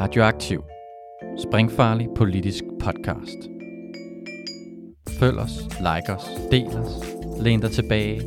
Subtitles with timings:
[0.00, 0.60] Radioaktiv.
[1.44, 3.40] Springfarlig politisk podcast.
[5.20, 5.54] Følg os,
[5.88, 6.92] like os, del os,
[7.44, 8.20] læn dig tilbage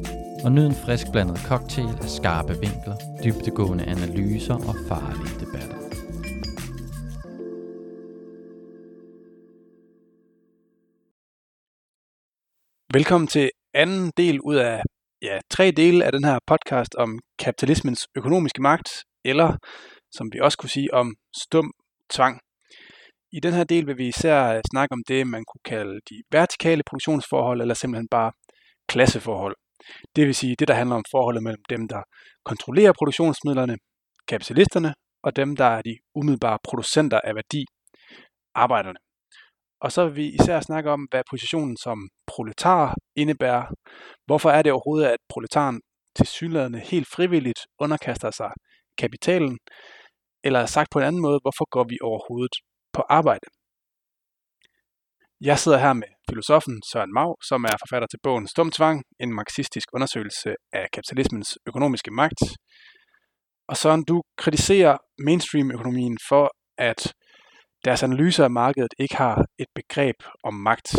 [0.46, 5.80] og nyd en frisk blandet cocktail af skarpe vinkler, dybtegående analyser og farlige debatter.
[12.94, 14.82] Velkommen til anden del ud af
[15.22, 18.90] ja, tre dele af den her podcast om kapitalismens økonomiske magt,
[19.26, 19.58] eller
[20.12, 21.72] som vi også kunne sige om stum
[22.10, 22.40] tvang.
[23.34, 26.16] I den her del vil vi især øh, snakke om det, man kunne kalde de
[26.32, 28.32] vertikale produktionsforhold, eller simpelthen bare
[28.88, 29.56] klasseforhold.
[30.16, 32.02] Det vil sige det, der handler om forholdet mellem dem, der
[32.46, 33.78] kontrollerer produktionsmidlerne,
[34.28, 34.94] kapitalisterne,
[35.24, 37.66] og dem, der er de umiddelbare producenter af værdi,
[38.56, 39.00] arbejderne.
[39.82, 43.66] Og så vil vi især snakke om, hvad positionen som proletar indebærer.
[44.26, 45.82] Hvorfor er det overhovedet, at proletaren
[46.16, 48.52] til synlædende helt frivilligt underkaster sig
[48.98, 49.58] kapitalen?
[50.44, 52.56] Eller sagt på en anden måde, hvorfor går vi overhovedet
[52.94, 53.48] på arbejde?
[55.42, 59.88] Jeg sidder her med filosofen Søren Mau, som er forfatter til bogen Stumtvang, en marxistisk
[59.94, 62.42] undersøgelse af kapitalismens økonomiske magt.
[63.68, 67.14] Og Søren, du kritiserer mainstream-økonomien for, at
[67.86, 70.90] deres analyser af markedet ikke har et begreb om magt.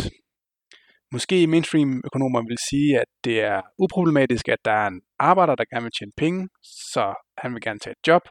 [1.11, 5.83] Måske mainstream-økonomer vil sige, at det er uproblematisk, at der er en arbejder, der gerne
[5.83, 8.21] vil tjene penge, så han vil gerne tage et job.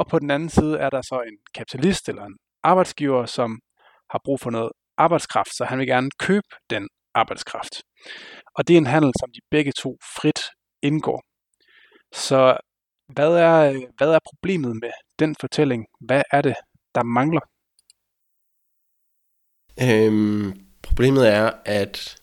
[0.00, 3.60] Og på den anden side er der så en kapitalist eller en arbejdsgiver, som
[4.10, 7.74] har brug for noget arbejdskraft, så han vil gerne købe den arbejdskraft.
[8.56, 10.40] Og det er en handel, som de begge to frit
[10.82, 11.22] indgår.
[12.12, 12.56] Så
[13.14, 15.86] hvad er, hvad er problemet med den fortælling?
[16.00, 16.54] Hvad er det,
[16.94, 17.44] der mangler?
[19.82, 22.22] Øhm, problemet er, at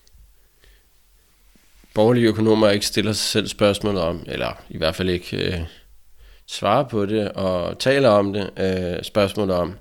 [1.95, 5.67] borgerlige økonomer ikke stiller sig selv spørgsmål om, eller i hvert fald ikke øh,
[6.47, 9.75] svarer på det og taler om det, øh, spørgsmålet om,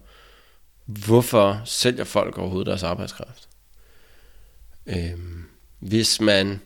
[0.87, 3.49] hvorfor sælger folk overhovedet deres arbejdskraft?
[4.87, 5.19] Øh,
[5.79, 6.61] hvis man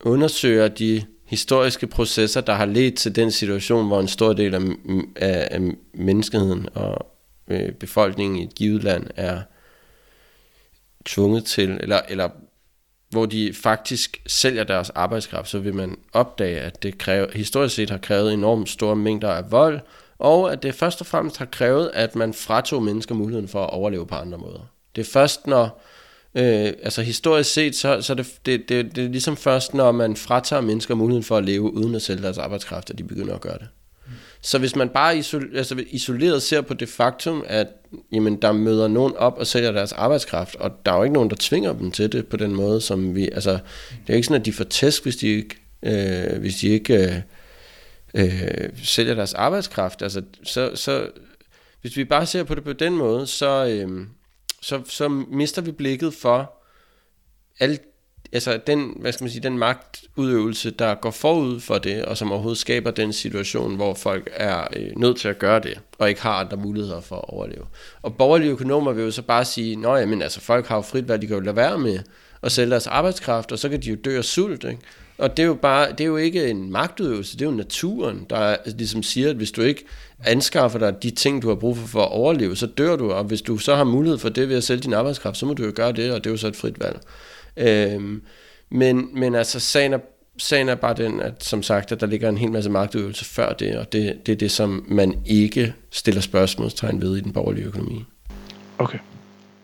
[0.00, 4.60] undersøger de historiske processer, der har ledt til den situation, hvor en stor del af,
[5.16, 5.60] af, af
[5.94, 7.12] menneskeheden og
[7.48, 9.42] øh, befolkningen i et givet land er
[11.04, 12.28] tvunget til, eller, eller
[13.12, 17.90] hvor de faktisk sælger deres arbejdskraft, så vil man opdage, at det kræver, historisk set
[17.90, 19.80] har krævet enormt store mængder af vold,
[20.18, 23.70] og at det først og fremmest har krævet, at man fratog mennesker muligheden for at
[23.70, 24.70] overleve på andre måder.
[24.96, 25.82] Det er først når,
[26.34, 30.16] øh, altså historisk set, så, så det, det, det, det er ligesom først, når man
[30.16, 33.40] fratager mennesker muligheden for at leve uden at sælge deres arbejdskraft, at de begynder at
[33.40, 33.68] gøre det.
[34.44, 37.66] Så hvis man bare isol, altså isoleret ser på det faktum, at
[38.12, 41.30] jamen, der møder nogen op og sælger deres arbejdskraft, og der er jo ikke nogen,
[41.30, 43.60] der tvinger dem til det på den måde, som vi, altså, det
[44.06, 46.94] er jo ikke sådan, at de får tæsk, hvis de ikke, øh, hvis de ikke
[46.94, 47.16] øh,
[48.14, 50.02] øh, sælger deres arbejdskraft.
[50.02, 51.08] Altså, så, så,
[51.80, 54.06] hvis vi bare ser på det på den måde, så, øh,
[54.62, 56.54] så, så mister vi blikket for
[57.60, 57.82] alt,
[58.32, 62.16] altså den, hvad skal man sige, den magt, magtudøvelse, der går forud for det, og
[62.16, 66.08] som overhovedet skaber den situation, hvor folk er øh, nødt til at gøre det, og
[66.08, 67.64] ikke har andre muligheder for at overleve.
[68.02, 70.82] Og borgerlige økonomer vil jo så bare sige, nå ja, men altså folk har jo
[70.82, 71.98] frit valg, de kan jo lade være med
[72.42, 74.80] at sælge deres arbejdskraft, og så kan de jo dø af sult, ikke?
[75.18, 78.26] Og det er jo bare, det er jo ikke en magtudøvelse, det er jo naturen,
[78.30, 79.84] der ligesom siger, at hvis du ikke
[80.24, 83.24] anskaffer dig de ting, du har brug for for at overleve, så dør du, og
[83.24, 85.64] hvis du så har mulighed for det ved at sælge din arbejdskraft, så må du
[85.64, 87.00] jo gøre det, og det er jo så et frit valg.
[87.56, 88.22] Øhm,
[88.72, 89.98] men, men altså, sagen er,
[90.38, 93.52] sagen er bare den, at som sagt, at der ligger en hel masse magtøvelse før
[93.52, 97.66] det, og det, det er det, som man ikke stiller spørgsmålstegn ved i den borgerlige
[97.66, 98.04] økonomi.
[98.78, 98.98] Okay.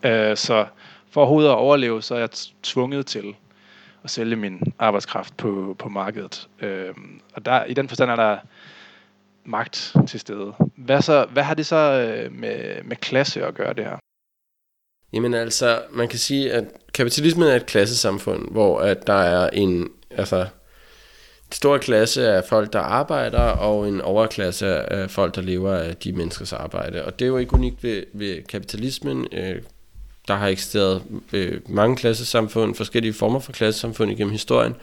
[0.03, 0.65] Uh, så
[1.11, 2.29] for overhovedet at overleve, så er jeg
[2.63, 3.35] tvunget til
[4.03, 6.47] at sælge min arbejdskraft på, på markedet.
[6.63, 7.03] Uh,
[7.33, 8.37] og der, i den forstand er der
[9.45, 10.53] magt til stede.
[10.75, 13.97] Hvad, så, hvad har det så øh, med, med klasse at gøre det her?
[15.13, 19.89] Jamen altså, man kan sige, at kapitalismen er et klassesamfund, hvor at der er en,
[20.11, 25.73] altså, en stor klasse af folk, der arbejder, og en overklasse af folk, der lever
[25.73, 27.05] af de menneskers arbejde.
[27.05, 29.27] Og det er jo ikke unikt ved, ved kapitalismen.
[29.31, 29.61] Øh,
[30.27, 31.03] der har eksisteret
[31.33, 34.75] øh, mange klassesamfund, forskellige former for klassesamfund igennem historien.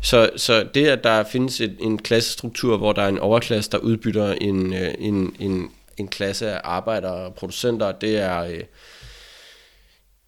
[0.00, 3.78] Så, så det, at der findes et, en klassestruktur, hvor der er en overklasse, der
[3.78, 8.42] udbytter en, øh, en, en, en klasse af arbejdere og producenter, det er...
[8.44, 8.60] Øh,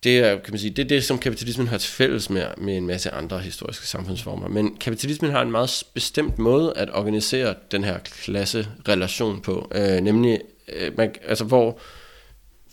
[0.05, 2.77] det er, kan man sige, det er det, som kapitalismen har til fælles med, med
[2.77, 4.49] en masse andre historiske samfundsformer.
[4.49, 10.41] Men kapitalismen har en meget bestemt måde at organisere den her klasserelation på, øh, nemlig,
[10.73, 11.79] øh, man, altså hvor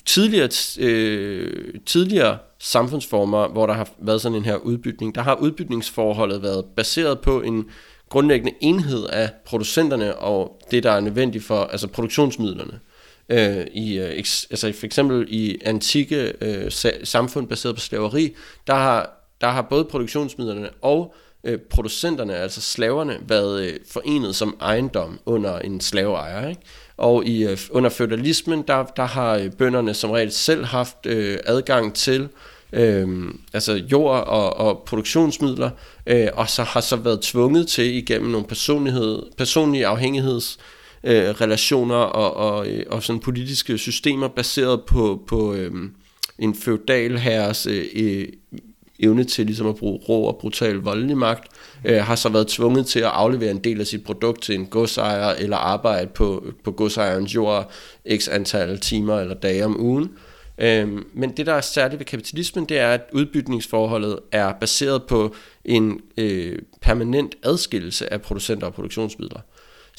[0.05, 6.41] tidligere, øh, tidligere samfundsformer, hvor der har været sådan en her udbytning, der har udbytningsforholdet
[6.43, 7.65] været baseret på en
[8.09, 12.79] grundlæggende enhed af producenterne og det, der er nødvendigt for, altså produktionsmidlerne.
[13.29, 14.09] Øh, i, øh,
[14.49, 16.71] altså for eksempel i antikke øh,
[17.03, 18.35] samfund baseret på slaveri,
[18.67, 19.09] der har,
[19.41, 25.59] der har både produktionsmidlerne og øh, producenterne, altså slaverne, været øh, forenet som ejendom under
[25.59, 26.49] en slaveejer.
[26.49, 26.61] Ikke?
[26.97, 31.39] Og i, øh, under feudalismen, der, der har øh, bønderne som regel selv haft øh,
[31.45, 32.29] adgang til
[32.73, 35.69] øh, altså jord og, og produktionsmidler,
[36.07, 40.57] øh, og så har så været tvunget til igennem nogle personlighed, personlige afhængigheds
[41.07, 45.71] øh, relationer og, og, øh, og sådan politiske systemer baseret på, på øh,
[46.39, 48.27] en feudal herres øh, øh,
[48.99, 51.47] evne til ligesom at bruge rå og brutal voldelig magt,
[51.85, 54.65] øh, har så været tvunget til at aflevere en del af sit produkt til en
[54.65, 57.71] godsejer eller arbejde på, på godsejerens jord
[58.17, 60.09] x antal timer eller dage om ugen.
[60.57, 65.35] Øh, men det, der er særligt ved kapitalismen, det er, at udbytningsforholdet er baseret på
[65.65, 69.39] en øh, permanent adskillelse af producenter og produktionsmidler.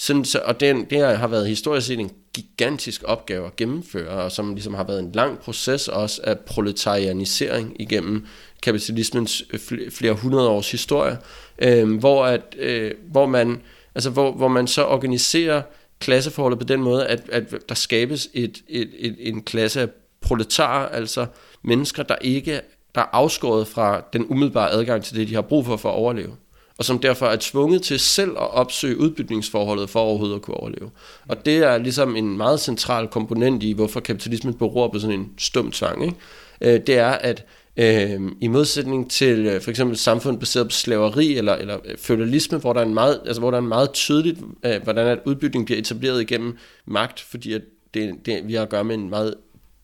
[0.00, 4.32] Sådan, så, og den, det har været historisk set en gigantisk opgave at gennemføre, og
[4.32, 8.26] som ligesom har været en lang proces også af proletarianisering igennem
[8.62, 11.18] kapitalismens øh, flere hundrede års historie,
[11.58, 13.60] øh, hvor, at, øh, hvor, man,
[13.94, 15.62] altså hvor, hvor man så organiserer
[16.00, 19.88] klasseforholdet på den måde, at, at der skabes et, et, et, en klasse af
[20.20, 21.26] proletarer, altså
[21.62, 22.60] mennesker, der ikke
[22.94, 25.94] der er afskåret fra den umiddelbare adgang til det, de har brug for for at
[25.94, 26.36] overleve
[26.78, 30.90] og som derfor er tvunget til selv at opsøge udbytningsforholdet for overhovedet at kunne overleve.
[31.28, 35.30] Og det er ligesom en meget central komponent i, hvorfor kapitalismen beror på sådan en
[35.38, 36.04] stum tvang.
[36.04, 36.16] Ikke?
[36.60, 37.44] Øh, det er, at
[37.76, 42.58] øh, i modsætning til øh, for eksempel samfund baseret på slaveri eller, eller øh, feudalisme,
[42.58, 45.18] hvor der er en meget, altså, hvor der er en meget tydeligt, øh, hvordan at
[45.26, 47.62] udbytning bliver etableret igennem magt, fordi at
[47.94, 49.34] det, det, vi har at gøre med en meget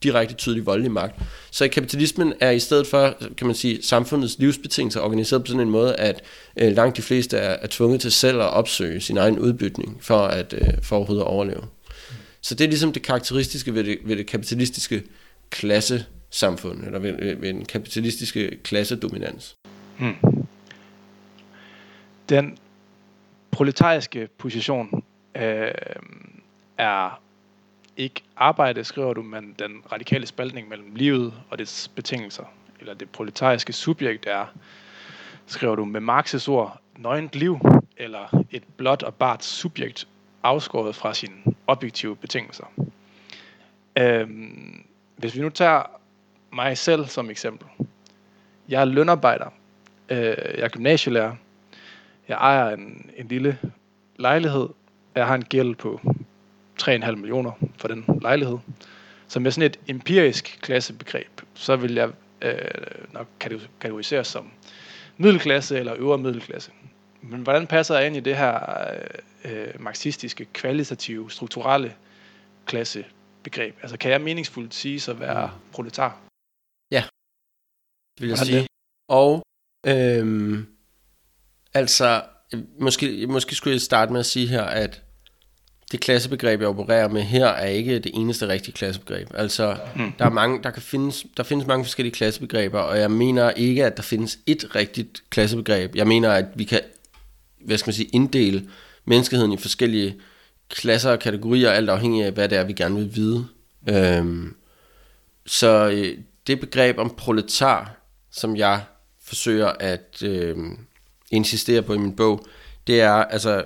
[0.05, 1.23] direkte tydelig voldelig magt.
[1.51, 5.71] Så kapitalismen er i stedet for, kan man sige, samfundets livsbetingelser organiseret på sådan en
[5.71, 6.23] måde, at
[6.56, 10.19] øh, langt de fleste er, er tvunget til selv at opsøge sin egen udbytning for
[10.19, 11.62] at øh, for overhovedet at overleve.
[12.41, 15.03] Så det er ligesom det karakteristiske ved det, ved det kapitalistiske
[15.51, 19.57] klassesamfund, eller ved, ved den kapitalistiske klassedominans.
[19.99, 20.15] Hmm.
[22.29, 22.59] Den
[23.50, 25.05] proletariske position
[25.37, 25.71] øh,
[26.79, 27.24] er
[27.96, 32.44] ikke arbejde, skriver du, men den radikale spaltning mellem livet og dets betingelser,
[32.81, 34.46] eller det proletariske subjekt er,
[35.46, 37.58] skriver du med Marx's ord, nøgent liv,
[37.96, 40.08] eller et blot og bart subjekt,
[40.43, 41.35] afskåret fra sine
[41.67, 42.64] objektive betingelser.
[43.99, 44.85] Øhm,
[45.17, 45.82] hvis vi nu tager
[46.52, 47.69] mig selv som eksempel.
[48.69, 49.47] Jeg er lønarbejder.
[50.08, 51.35] Øh, jeg er gymnasielærer.
[52.29, 53.58] Jeg ejer en, en lille
[54.17, 54.69] lejlighed.
[55.14, 56.00] Jeg har en gæld på
[56.82, 58.59] 3,5 millioner for den lejlighed.
[59.29, 62.11] Så med sådan et empirisk klassebegreb, så vil jeg
[62.43, 62.55] øh,
[63.12, 63.26] nok
[63.81, 64.50] kategoriseres som
[65.17, 66.71] middelklasse eller øvre middelklasse.
[67.23, 68.61] Men hvordan passer jeg ind i det her
[69.44, 71.94] øh, marxistiske, kvalitative, strukturelle
[72.67, 73.76] klassebegreb?
[73.82, 75.73] Altså kan jeg meningsfuldt sige så være mm.
[75.73, 76.21] proletar?
[76.91, 77.05] Ja,
[78.21, 78.59] vil jeg sige.
[78.59, 78.67] Det?
[79.09, 79.43] Og
[79.87, 80.67] øhm,
[81.75, 82.23] altså,
[82.81, 85.03] måske, måske skulle jeg starte med at sige her, at
[85.94, 89.29] det klassebegreb, jeg opererer med her, er ikke det eneste rigtige klassebegreb.
[89.35, 90.12] Altså, mm.
[90.19, 93.85] der, er mange, der, kan findes, der findes mange forskellige klassebegreber, og jeg mener ikke,
[93.85, 95.96] at der findes et rigtigt klassebegreb.
[95.96, 96.81] Jeg mener, at vi kan
[97.64, 98.69] hvad skal man sige, inddele
[99.05, 100.16] menneskeheden i forskellige
[100.69, 103.47] klasser og kategorier, alt afhængig af, hvad det er, vi gerne vil vide.
[103.88, 104.54] Øhm,
[105.47, 107.97] så øh, det begreb om proletar,
[108.30, 108.83] som jeg
[109.25, 110.57] forsøger at øh,
[111.30, 112.47] insistere på i min bog,
[112.87, 113.64] det er, altså,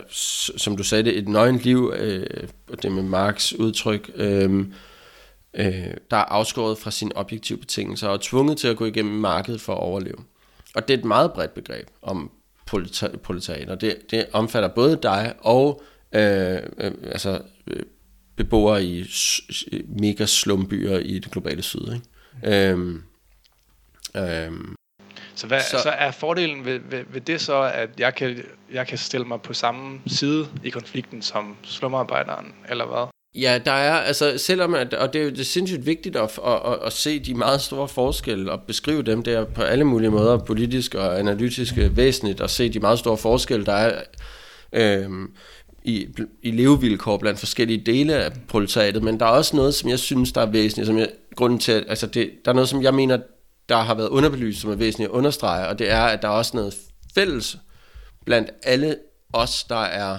[0.57, 2.49] som du sagde, det et nøgent liv, øh,
[2.83, 4.65] det med Marx udtryk, øh,
[5.55, 9.15] øh, der er afskåret fra sine objektive betingelser og er tvunget til at gå igennem
[9.15, 10.19] markedet for at overleve.
[10.75, 12.31] Og det er et meget bredt begreb om
[13.23, 15.83] proletariat, og det, det omfatter både dig og
[16.13, 17.83] øh, øh, altså, øh,
[18.37, 19.07] beboere i
[19.89, 21.93] mega slumbyer i det globale syd.
[21.93, 22.69] Ikke?
[22.71, 23.03] Øhm,
[24.17, 24.75] øhm,
[25.39, 28.87] så, hvad, så, så er fordelen ved, ved, ved det så, at jeg kan, jeg
[28.87, 33.07] kan stille mig på samme side i konflikten som slumarbejderen, eller hvad?
[33.35, 36.39] Ja, der er, altså selvom, at, og det er jo det er sindssygt vigtigt at,
[36.47, 40.11] at, at, at se de meget store forskelle og beskrive dem der på alle mulige
[40.11, 44.03] måder, politisk og analytisk væsentligt, og se de meget store forskelle, der er
[44.73, 45.11] øh,
[45.85, 46.07] i,
[46.43, 50.33] i levevilkår blandt forskellige dele af proletariatet, men der er også noget, som jeg synes,
[50.33, 52.95] der er væsentligt, som jeg, grunden til, at, altså det, der er noget, som jeg
[52.95, 53.19] mener,
[53.69, 56.33] der har været underbelyst, som er væsentligt at understrege, og det er, at der er
[56.33, 56.75] også noget
[57.15, 57.59] fælles
[58.25, 58.97] blandt alle
[59.33, 60.19] os, der er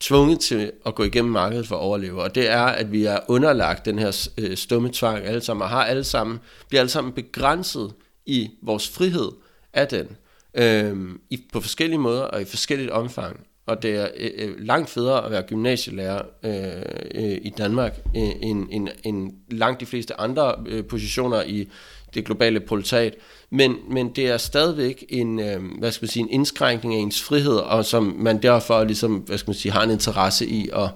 [0.00, 3.18] tvunget til at gå igennem markedet for at overleve, og det er, at vi er
[3.28, 7.12] underlagt den her øh, stumme tvang alle sammen, og har alle sammen, bliver alle sammen
[7.12, 7.92] begrænset
[8.26, 9.30] i vores frihed
[9.72, 10.16] af den,
[10.54, 10.96] øh,
[11.30, 13.46] i, på forskellige måder og i forskelligt omfang.
[13.66, 16.82] Og det er øh, øh, langt federe at være gymnasielærer øh,
[17.14, 21.68] øh, i Danmark, øh, end, end, end langt de fleste andre øh, positioner i
[22.14, 23.14] det globale proletariat.
[23.50, 27.22] Men, men det er stadigvæk en, øh, hvad skal man sige, en indskrænkning af ens
[27.22, 30.90] frihed, og som man derfor ligesom, hvad skal man sige, har en interesse i at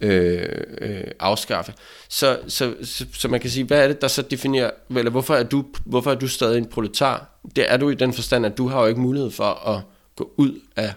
[0.00, 0.46] øh,
[0.80, 1.74] øh, afskaffe.
[2.08, 5.34] Så, så, så, så man kan sige, hvad er det, der så definerer, eller hvorfor
[5.34, 7.40] er du, hvorfor er du stadig en proletar?
[7.56, 9.80] Det er du i den forstand, at du har jo ikke mulighed for at
[10.16, 10.92] gå ud af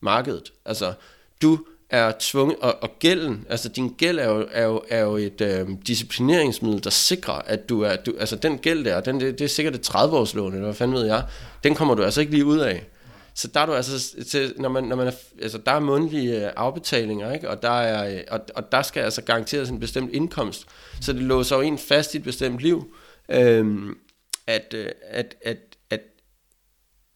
[0.00, 0.52] markedet.
[0.64, 0.92] Altså,
[1.42, 1.58] du
[1.92, 5.40] er tvunget, og, og gælden, altså din gæld er jo, er jo, er jo et
[5.40, 9.44] øh, disciplineringsmiddel, der sikrer, at du er, du, altså den gæld der, den, det, det
[9.44, 11.24] er sikkert et 30-årslån, eller hvad fanden ved jeg,
[11.64, 12.86] den kommer du altså ikke lige ud af.
[13.34, 16.46] Så der er du altså, til, når man, når man er, altså der er mundtlige
[16.46, 17.50] øh, afbetalinger, ikke?
[17.50, 20.66] Og, der er, øh, og, og der skal altså garanteres en bestemt indkomst.
[21.00, 22.94] Så det låser jo en fast i et bestemt liv,
[23.28, 23.98] øhm,
[24.46, 25.56] at, øh, at, at,
[25.90, 26.00] at,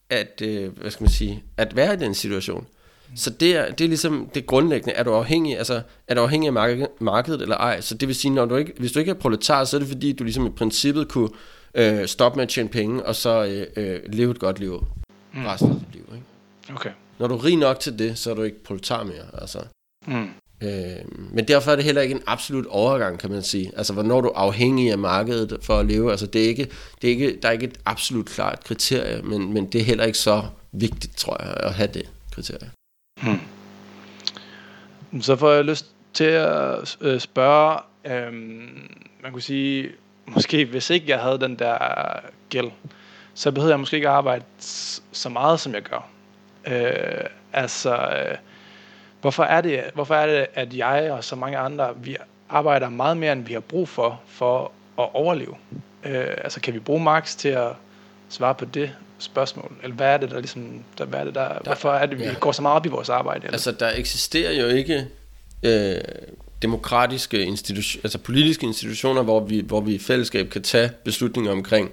[0.09, 2.67] at, at, hvad skal man sige, at være i den situation.
[3.15, 4.93] Så det er, det er ligesom det grundlæggende.
[4.93, 7.81] Er du afhængig, altså, er du afhængig af markedet, markedet eller ej?
[7.81, 9.87] Så det vil sige, når du ikke, hvis du ikke er proletar, så er det
[9.87, 11.29] fordi, du ligesom i princippet kunne
[11.75, 14.87] øh, stoppe med at tjene penge, og så øh, øh, leve et godt liv
[15.33, 15.45] mm.
[15.45, 16.03] resten af dit liv.
[16.13, 16.25] Ikke?
[16.75, 16.91] Okay.
[17.19, 19.25] Når du er rig nok til det, så er du ikke proletar mere.
[19.41, 19.59] Altså.
[20.07, 20.29] Mm.
[20.61, 20.69] Øh,
[21.31, 23.71] men derfor er det heller ikke en absolut overgang, kan man sige.
[23.77, 26.11] Altså, hvornår du er afhængig af markedet for at leve.
[26.11, 26.67] Altså, det er ikke,
[27.01, 30.03] det er ikke, der er ikke et absolut klart kriterie, men, men det er heller
[30.03, 32.69] ikke så vigtigt, tror jeg, at have det kriterie.
[33.21, 33.39] Hmm.
[35.21, 38.91] Så får jeg lyst til at øh, spørge, øhm,
[39.23, 39.89] man kunne sige,
[40.25, 41.77] måske hvis ikke jeg havde den der
[42.49, 42.71] gæld,
[43.33, 44.43] så behøvede jeg måske ikke arbejde
[45.11, 46.09] så meget, som jeg gør.
[46.67, 48.37] Øh, altså, øh,
[49.21, 52.17] hvorfor, er det, hvorfor er det, at jeg og så mange andre, vi
[52.49, 55.55] arbejder meget mere, end vi har brug for, for at overleve?
[56.03, 57.69] Øh, altså, kan vi bruge Marx til at
[58.29, 59.71] svare på det spørgsmål?
[59.83, 62.19] Eller hvad er det, der ligesom, der, hvad er det, der, der hvorfor er det,
[62.19, 62.33] vi ja.
[62.39, 63.39] går så meget op i vores arbejde?
[63.39, 63.53] Eller?
[63.53, 65.07] Altså, der eksisterer jo ikke
[65.63, 66.01] øh,
[66.61, 71.91] demokratiske institutioner, altså politiske institutioner, hvor vi, hvor vi i fællesskab kan tage beslutninger omkring,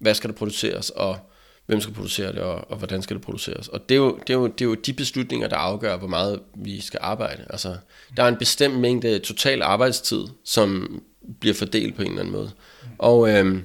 [0.00, 1.18] hvad skal der produceres, og
[1.66, 3.68] hvem skal producere det, og, og hvordan skal det produceres.
[3.68, 6.08] Og det er, jo, det, er jo, det er jo de beslutninger, der afgør, hvor
[6.08, 7.44] meget vi skal arbejde.
[7.50, 7.76] Altså,
[8.16, 11.02] der er en bestemt mængde total arbejdstid, som
[11.40, 12.50] bliver fordelt på en eller anden måde.
[12.98, 13.62] Og, øh,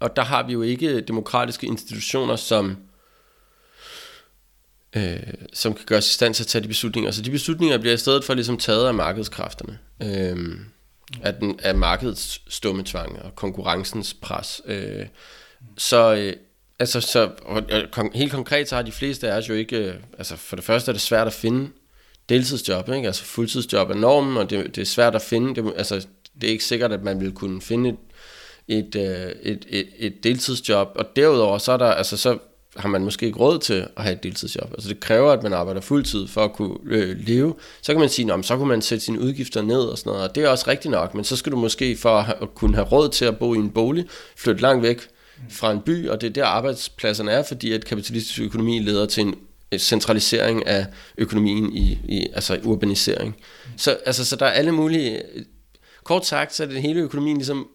[0.00, 2.76] og der har vi jo ikke demokratiske institutioner, som,
[4.96, 5.16] øh,
[5.52, 7.10] som kan gøre os i stand til at tage de beslutninger.
[7.10, 9.78] Så de beslutninger bliver i stedet for ligesom taget af markedskræfterne.
[10.02, 10.58] Øh,
[11.22, 14.62] af, den, af markedets stumme tvang og konkurrencens pres.
[14.66, 15.06] Øh,
[15.78, 16.32] så, øh,
[16.78, 17.62] altså, så og,
[17.96, 20.64] og, helt konkret så har de fleste af os jo ikke, øh, altså for det
[20.64, 21.70] første er det svært at finde
[22.28, 23.06] deltidsjob, ikke?
[23.06, 26.06] altså fuldtidsjob er normen, og det, det er svært at finde, det, altså
[26.40, 27.96] det er ikke sikkert, at man vil kunne finde et,
[28.68, 32.38] et, øh, et, et, et deltidsjob, og derudover så er der, altså så
[32.76, 34.72] har man måske ikke råd til at have et deltidsjob.
[34.72, 37.54] Altså det kræver, at man arbejder fuldtid for at kunne øh, leve.
[37.82, 40.28] Så kan man sige, at så kunne man sætte sine udgifter ned og sådan noget,
[40.28, 42.74] og det er også rigtigt nok, men så skal du måske for at, at kunne
[42.74, 44.04] have råd til at bo i en bolig,
[44.36, 45.08] flytte langt væk
[45.50, 49.22] fra en by, og det er der arbejdspladserne er, fordi at kapitalistisk økonomi leder til
[49.22, 49.34] en
[49.72, 50.86] øh, centralisering af
[51.18, 53.36] økonomien i, i altså urbanisering.
[53.76, 55.16] Så, altså, så der er alle mulige...
[55.34, 55.44] Øh,
[56.04, 57.68] kort sagt, så er det hele økonomien ligesom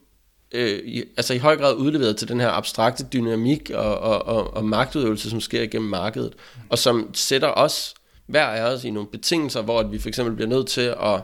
[0.52, 4.54] øh, i, altså i høj grad udleveret til den her abstrakte dynamik og, og, og,
[4.54, 6.34] og magtudøvelse, som sker igennem markedet,
[6.70, 7.94] og som sætter os,
[8.26, 11.22] hver af os, i nogle betingelser, hvor at vi for eksempel bliver nødt til at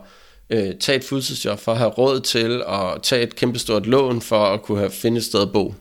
[0.50, 4.46] øh, tage et fuldtidsjob for at have råd til at tage et kæmpestort lån for
[4.46, 5.74] at kunne have finde et sted at bo.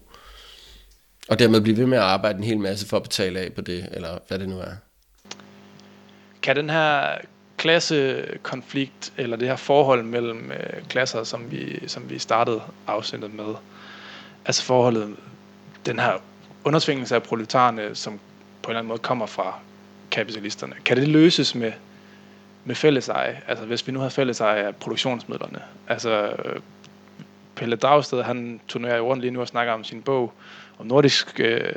[1.28, 3.60] Og dermed blive ved med at arbejde en hel masse for at betale af på
[3.60, 4.72] det, eller hvad det nu er.
[6.42, 7.18] Kan den her
[7.64, 13.54] klassekonflikt, eller det her forhold mellem øh, klasser, som vi, som vi startede afsnittet med.
[14.47, 15.16] Altså forholdet,
[15.87, 16.12] den her
[16.64, 18.12] undersvingelse af proletarerne, som
[18.62, 19.54] på en eller anden måde kommer fra
[20.11, 20.75] kapitalisterne.
[20.85, 21.73] Kan det løses med,
[22.64, 23.40] med fælleseje?
[23.49, 25.59] Altså hvis vi nu har fælleseje af produktionsmidlerne.
[25.88, 26.33] Altså
[27.56, 30.33] Pelle Dragsted, han turnerer rundt lige nu og snakker om sin bog
[30.78, 31.75] om nordisk øh,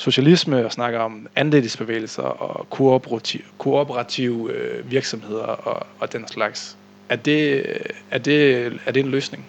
[0.00, 6.76] socialisme og snakker om andelsbevægelser og kooperative, kooperative øh, virksomheder og, og den slags.
[7.08, 7.66] Er det,
[8.10, 9.46] er, det, er det en løsning?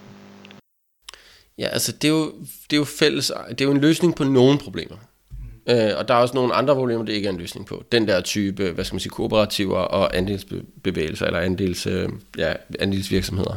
[1.57, 2.33] Ja, altså det er jo,
[2.69, 4.95] det er jo fælles, det er jo en løsning på nogle problemer.
[5.31, 5.73] Mm.
[5.73, 7.83] Øh, og der er også nogle andre problemer, det ikke er en løsning på.
[7.91, 13.55] Den der type, hvad skal man sige, kooperativer og andelsbevægelser, eller andels, øh, ja, andelsvirksomheder.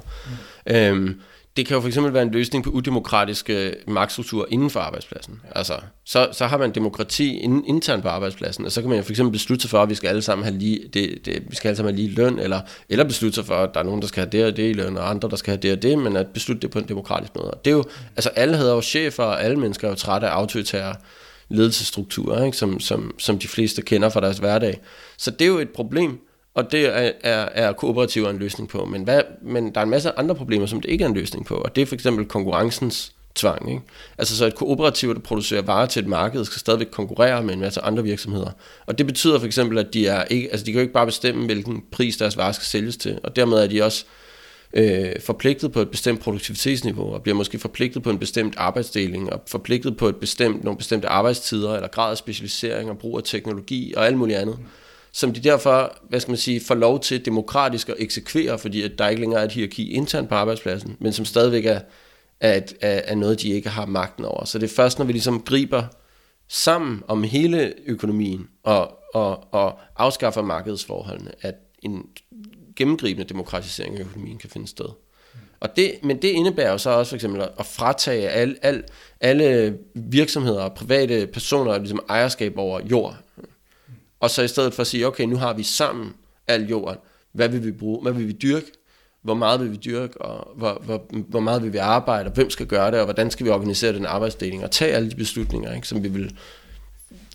[0.67, 0.75] Mm.
[0.75, 1.21] Øhm,
[1.57, 5.41] det kan jo for eksempel være en løsning på udemokratiske magtstrukturer inden for arbejdspladsen.
[5.55, 9.05] Altså, så, så har man demokrati in, internt på arbejdspladsen, og så kan man jo
[9.05, 11.57] for eksempel beslutte sig for, at vi skal alle sammen have lige, det, det, vi
[11.57, 14.03] skal alle sammen have lige løn, eller, eller beslutte sig for, at der er nogen,
[14.03, 15.83] der skal have det og det i løn, og andre, der skal have det og
[15.83, 17.59] det, men at beslutte det på en demokratisk måde.
[17.65, 17.85] Det er jo,
[18.17, 20.95] altså alle hedder jo chefer, og alle mennesker er jo trætte af autoritære
[21.49, 22.57] ledelsesstrukturer, ikke?
[22.57, 24.81] Som, som, som de fleste kender fra deres hverdag.
[25.17, 26.21] Så det er jo et problem,
[26.55, 28.85] og det er, er, er kooperativer en løsning på.
[28.85, 31.47] Men, hvad, men der er en masse andre problemer, som det ikke er en løsning
[31.47, 33.71] på, og det er for eksempel konkurrencens tvang.
[33.71, 33.83] Ikke?
[34.19, 37.61] Altså så et kooperativ, der producerer varer til et marked, skal stadigvæk konkurrere med en
[37.61, 38.51] masse andre virksomheder.
[38.87, 41.07] Og det betyder for eksempel, at de, er ikke, altså de kan jo ikke bare
[41.07, 44.05] bestemme, hvilken pris deres varer skal sælges til, og dermed er de også
[44.73, 49.43] øh, forpligtet på et bestemt produktivitetsniveau, og bliver måske forpligtet på en bestemt arbejdsdeling, og
[49.47, 53.95] forpligtet på et bestemt, nogle bestemte arbejdstider, eller grad af specialisering og brug af teknologi
[53.97, 54.59] og alt muligt andet,
[55.15, 58.99] som de derfor, hvad skal man sige, får lov til demokratisk at eksekvere, fordi at
[58.99, 61.81] der ikke længere er et hierarki internt på arbejdspladsen, men som stadigvæk er,
[62.41, 64.45] er, er, er noget, de ikke har magten over.
[64.45, 65.83] Så det er først, når vi ligesom griber
[66.49, 72.03] sammen om hele økonomien og, og, og afskaffer markedsforholdene, at en
[72.77, 74.89] gennemgribende demokratisering af økonomien kan finde sted.
[75.61, 78.85] Og det, men det indebærer jo så også for eksempel at fratage al, al,
[79.21, 83.17] alle virksomheder og private personer ligesom ejerskab over jord.
[84.21, 86.17] Og så i stedet for at sige, okay, nu har vi sammen
[86.49, 86.99] al jorden.
[87.33, 88.03] Hvad vil vi bruge?
[88.03, 88.67] Hvad vil vi dyrke?
[89.23, 90.23] Hvor meget vil vi dyrke?
[90.23, 92.27] Og hvor, hvor, hvor meget vil vi arbejde?
[92.27, 92.99] Og hvem skal gøre det?
[92.99, 94.65] Og hvordan skal vi organisere den arbejdsdeling?
[94.65, 96.37] Og tage alle de beslutninger, ikke, som vi vil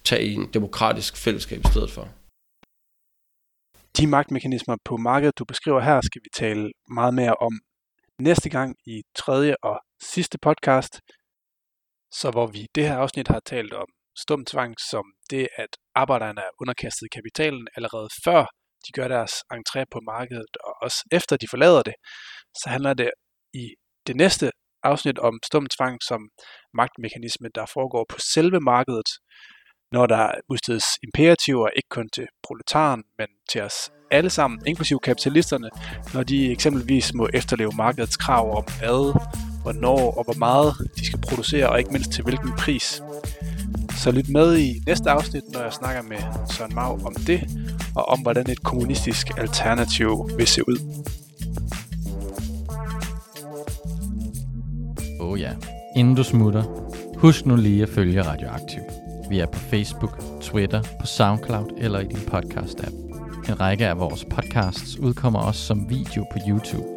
[0.04, 2.08] tage i en demokratisk fællesskab i stedet for
[4.00, 7.54] de magtmekanismer på markedet, du beskriver her, skal vi tale meget mere om
[8.22, 10.94] næste gang i tredje og sidste podcast.
[12.12, 16.42] Så hvor vi i det her afsnit har talt om stumtvang som det, at arbejderne
[16.42, 18.46] er underkastet kapitalen allerede før
[18.86, 21.94] de gør deres entré på markedet, og også efter de forlader det,
[22.62, 23.12] så handler det
[23.54, 23.66] i
[24.08, 24.52] det næste
[24.84, 26.22] afsnit om stumtvang som
[26.74, 29.10] magtmekanisme, der foregår på selve markedet,
[29.92, 35.70] når der udstedes imperativer, ikke kun til proletaren, men til os alle sammen, inklusive kapitalisterne,
[36.14, 39.02] når de eksempelvis må efterleve markedets krav om hvad,
[39.62, 43.02] hvornår og hvor meget de skal producere, og ikke mindst til hvilken pris.
[44.04, 46.18] Så lyt med i næste afsnit, når jeg snakker med
[46.52, 47.50] Søren Mau om det,
[47.96, 50.78] og om hvordan et kommunistisk alternativ vil se ud.
[55.20, 55.52] Oh ja.
[55.96, 56.64] Inden du smutter,
[57.18, 58.82] husk nu lige at følge Radioaktiv.
[59.30, 62.96] Vi er på Facebook, Twitter, på SoundCloud eller i din podcast-app.
[63.50, 66.88] En række af vores podcasts udkommer også som video på YouTube.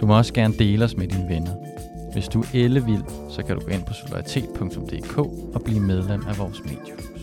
[0.00, 1.73] Du må også gerne dele os med dine venner.
[2.14, 5.18] Hvis du er ellevild, så kan du gå ind på solidaritet.dk
[5.54, 7.13] og blive medlem af vores medie.